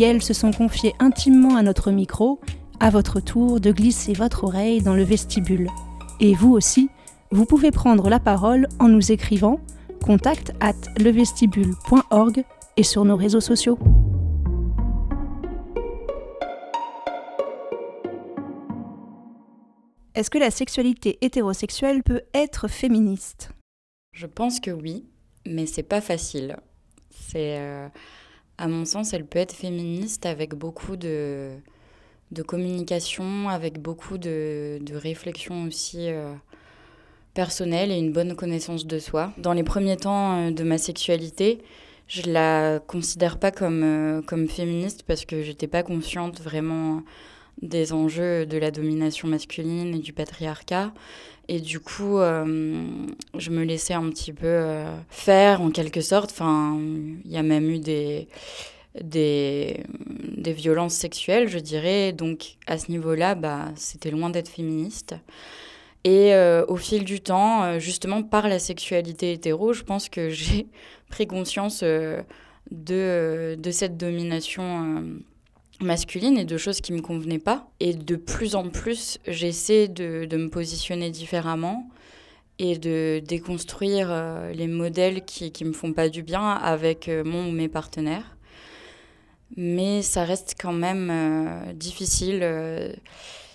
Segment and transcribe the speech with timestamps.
[0.00, 2.40] Elles se sont confiées intimement à notre micro
[2.80, 5.68] à votre tour de glisser votre oreille dans le vestibule.
[6.20, 6.88] Et vous aussi,
[7.30, 9.60] vous pouvez prendre la parole en nous écrivant
[10.04, 12.44] contact at levestibule.org
[12.76, 13.78] et sur nos réseaux sociaux.
[20.14, 23.50] Est-ce que la sexualité hétérosexuelle peut être féministe?
[24.12, 25.04] Je pense que oui,
[25.44, 26.56] mais c'est pas facile.
[27.10, 27.88] C'est, euh,
[28.58, 31.50] à mon sens, elle peut être féministe avec beaucoup de,
[32.32, 36.32] de communication, avec beaucoup de, de réflexion aussi euh,
[37.34, 39.32] personnelle et une bonne connaissance de soi.
[39.38, 41.62] Dans les premiers temps euh, de ma sexualité,
[42.08, 47.02] je la considère pas comme, euh, comme féministe parce que j'étais pas consciente vraiment
[47.62, 50.92] des enjeux de la domination masculine et du patriarcat.
[51.48, 56.32] Et du coup, je me laissais un petit peu faire en quelque sorte.
[56.32, 56.76] Enfin,
[57.24, 58.26] il y a même eu des,
[59.02, 59.84] des,
[60.36, 62.12] des violences sexuelles, je dirais.
[62.12, 65.14] Donc à ce niveau-là, bah, c'était loin d'être féministe.
[66.04, 70.30] Et euh, au fil du temps, euh, justement par la sexualité hétéro, je pense que
[70.30, 70.68] j'ai
[71.10, 72.22] pris conscience euh,
[72.70, 75.02] de, de cette domination
[75.80, 77.68] masculine et de choses qui me convenaient pas.
[77.80, 81.88] Et de plus en plus, j'essaie de, de, me positionner différemment
[82.58, 84.08] et de déconstruire
[84.54, 88.36] les modèles qui ne me font pas du bien avec mon ou mes partenaires
[89.54, 92.40] mais ça reste quand même euh, difficile.
[92.42, 92.92] Euh,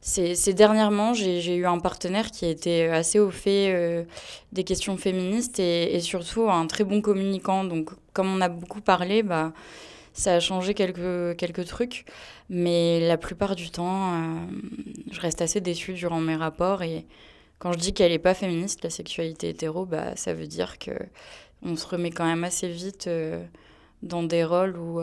[0.00, 4.04] ces, dernièrement, j'ai eu un partenaire qui été assez au fait euh,
[4.52, 7.64] des questions féministes et, surtout un très bon communicant.
[7.64, 9.52] Donc, comme on a beaucoup parlé, bah,
[10.16, 12.04] ça a changé quelques, quelques trucs.
[12.48, 14.40] Mais la plupart du temps,
[15.10, 16.82] je reste assez déçue durant mes rapports.
[16.82, 17.06] Et
[17.58, 20.92] quand je dis qu'elle n'est pas féministe, la sexualité hétéro, bah, ça veut dire que
[21.62, 23.08] on se remet quand même assez vite
[24.02, 25.00] dans des rôles où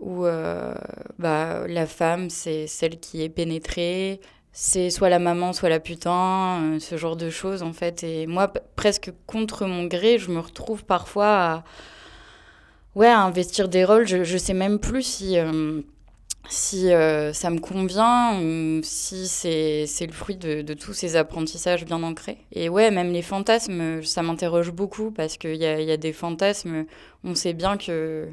[0.00, 0.74] où euh,
[1.18, 4.20] bah, la femme, c'est celle qui est pénétrée,
[4.52, 8.02] c'est soit la maman, soit la putain, euh, ce genre de choses en fait.
[8.02, 11.64] Et moi, presque contre mon gré, je me retrouve parfois à,
[12.94, 14.06] ouais, investir des rôles.
[14.06, 15.80] Je, je sais même plus si, euh,
[16.48, 16.88] si
[17.32, 22.38] ça me convient ou si c'est le fruit de, de, tous ces apprentissages bien ancrés.
[22.52, 26.12] Et ouais, même les fantasmes, ça m'interroge beaucoup parce qu'il y a, y a des
[26.12, 26.86] fantasmes,
[27.24, 28.28] on sait bien que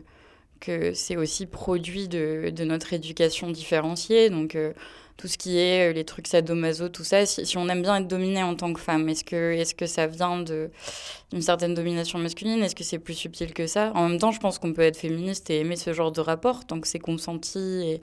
[0.60, 4.30] que c'est aussi produit de, de, notre éducation différenciée.
[4.30, 4.74] Donc, euh,
[5.18, 8.08] tout ce qui est euh, les trucs sadomaso, tout ça, si, on aime bien être
[8.08, 12.64] dominé en tant que femme, est-ce que, est que ça vient d'une certaine domination masculine?
[12.64, 13.92] Est-ce que c'est plus subtil que ça?
[13.96, 16.66] En même temps, je pense qu'on peut être féministe et aimer ce genre de rapport
[16.66, 18.02] tant que c'est consenti et,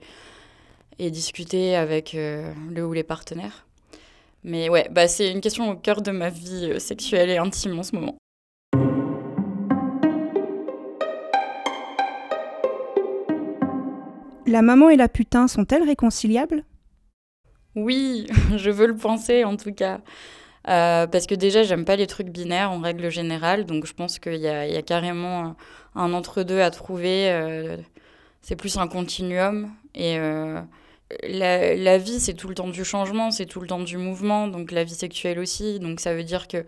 [0.99, 3.65] et discuté avec euh, le ou les partenaires.
[4.43, 7.83] Mais ouais, bah, c'est une question au cœur de ma vie sexuelle et intime en
[7.83, 8.17] ce moment.
[14.47, 16.63] La maman et la putain sont-elles réconciliables?
[17.75, 20.01] Oui, je veux le penser en tout cas.
[20.67, 24.17] Euh, parce que déjà, j'aime pas les trucs binaires en règle générale, donc je pense
[24.17, 25.55] qu'il y, y a, carrément
[25.95, 27.31] un entre-deux à trouver.
[27.31, 27.77] Euh,
[28.41, 29.71] c'est plus un continuum.
[29.93, 30.61] Et euh,
[31.23, 34.47] la, la, vie, c'est tout le temps du changement, c'est tout le temps du mouvement,
[34.47, 35.79] donc la vie sexuelle aussi.
[35.79, 36.65] Donc ça veut dire que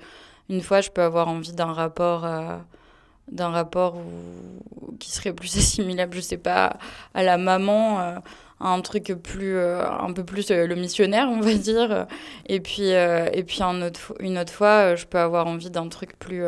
[0.50, 2.26] une fois, je peux avoir envie d'un rapport
[3.32, 4.02] d'un rapport
[5.00, 6.78] qui serait plus assimilable, je sais pas,
[7.14, 8.16] à la maman, euh,
[8.60, 12.08] à un truc plus, euh, un peu plus euh, le missionnaire, on va dire.
[12.48, 13.60] Et puis, et puis
[14.20, 16.44] une autre fois, je peux avoir envie d'un truc plus,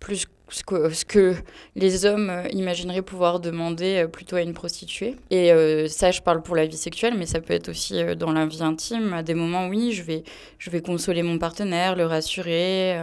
[0.00, 0.26] plus
[0.66, 1.34] que, ce que,
[1.76, 5.16] les hommes imagineraient pouvoir demander plutôt à une prostituée.
[5.30, 5.50] Et
[5.88, 8.62] ça, je parle pour la vie sexuelle, mais ça peut être aussi dans la vie
[8.62, 9.12] intime.
[9.12, 10.24] À des moments, oui, je vais,
[10.58, 12.98] je vais consoler mon partenaire, le rassurer.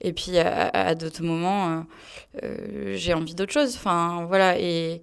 [0.00, 1.80] Et puis à, d'autres moments, euh,
[2.42, 3.74] euh, j'ai envie d'autre chose.
[3.76, 4.58] Enfin, voilà.
[4.58, 5.02] Et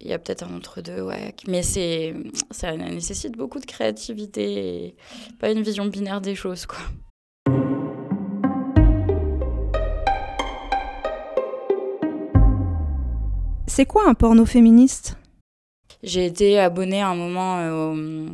[0.00, 1.34] il y a peut-être un entre-deux, ouais.
[1.46, 4.96] Mais ça nécessite beaucoup de créativité et
[5.38, 6.78] pas une vision binaire des choses, quoi.
[13.76, 15.16] C'est quoi un porno féministe?
[16.04, 18.28] J'ai été abonnée à un moment euh,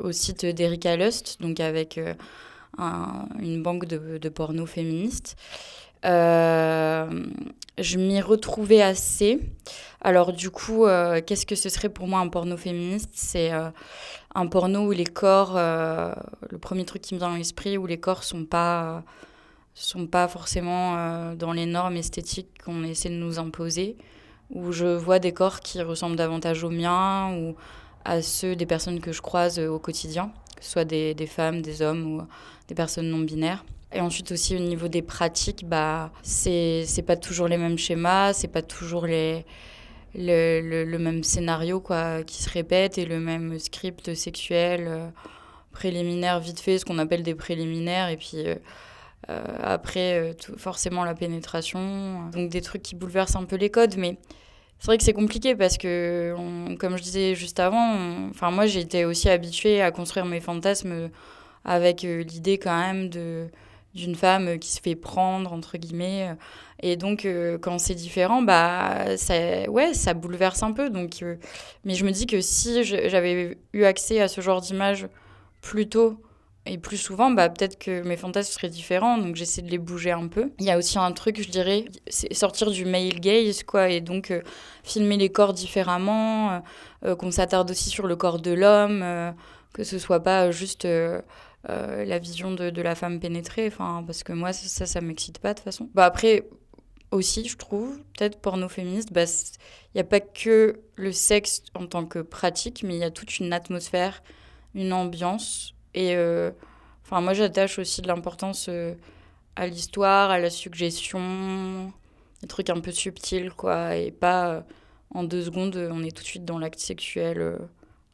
[0.00, 2.00] au, site d'Erika Lust, donc avec
[2.76, 5.36] une banque de, porno féministe.
[6.02, 7.06] je
[7.98, 9.38] m'y retrouvais assez.
[10.00, 10.86] Alors du coup,
[11.24, 13.10] qu'est-ce que ce serait pour moi un porno féministe?
[13.12, 17.86] C'est un porno où les corps, le premier truc qui me vient dans l'esprit, où
[17.86, 19.04] les corps sont pas
[19.72, 23.96] sont pas forcément dans les normes esthétiques qu'on essaie de nous imposer,
[24.50, 27.54] où je vois des corps qui ressemblent davantage aux miens ou
[28.04, 31.62] à ceux des personnes que je croise au quotidien, que ce soit des, des femmes,
[31.62, 32.22] des hommes ou
[32.68, 33.64] des personnes non binaires.
[33.92, 38.48] Et ensuite aussi au niveau des pratiques, bah, c'est pas toujours les mêmes schémas, c'est
[38.48, 39.44] pas toujours les,
[40.14, 45.08] le, le, même scénario quoi, qui se répète et le même script sexuel euh,
[45.72, 48.54] préliminaire vite fait, ce qu'on appelle des préliminaires, et puis euh,
[49.30, 52.28] euh, après forcément la pénétration.
[52.30, 54.18] Donc des trucs qui bouleversent un peu les codes, mais
[54.78, 56.34] c'est vrai que c'est compliqué parce que,
[56.78, 61.10] comme je disais juste avant, enfin moi été aussi habituée à construire mes fantasmes
[61.64, 63.46] avec l'idée quand même de
[63.94, 66.34] d'une femme qui se fait prendre entre guillemets
[66.82, 69.34] et donc euh, quand c'est différent bah ça
[69.70, 71.36] ouais ça bouleverse un peu donc euh,
[71.84, 75.08] mais je me dis que si j'avais eu accès à ce genre d'image
[75.60, 76.18] plus tôt
[76.66, 80.12] et plus souvent bah peut-être que mes fantasmes seraient différents donc j'essaie de les bouger
[80.12, 83.62] un peu il y a aussi un truc je dirais c'est sortir du male gaze
[83.64, 84.40] quoi et donc euh,
[84.82, 86.62] filmer les corps différemment
[87.18, 89.04] qu'on s'attarde aussi sur le corps de l'homme
[89.74, 90.86] que ce soit pas juste
[91.70, 95.54] euh, la vision de, la femme pénétrée, enfin, parce que moi, ça, ça, m'excite pas
[95.54, 95.88] de toute façon.
[95.94, 96.46] Bah, après,
[97.10, 101.86] aussi, je trouve, peut-être porno féministe, bah, il n'y a pas que le sexe en
[101.86, 104.22] tant que pratique, mais il y a toute une atmosphère,
[104.74, 105.73] une ambiance.
[105.94, 106.50] Et euh,
[107.04, 108.94] enfin, moi, j'attache aussi de l'importance euh,
[109.56, 111.92] à l'histoire, à la suggestion,
[112.42, 114.64] des trucs un peu subtils, quoi, et pas
[115.14, 117.58] en deux secondes, on est tout de suite dans l'acte sexuel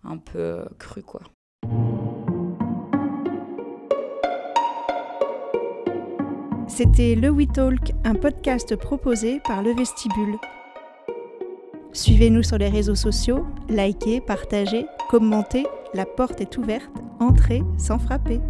[0.05, 1.23] un peu cru, quoi.
[6.69, 10.39] C'était Le We Talk, un podcast proposé par Le Vestibule.
[11.93, 18.41] Suivez-nous sur les réseaux sociaux, likez, partagez, commentez, la porte est ouverte, Entrez sans frapper.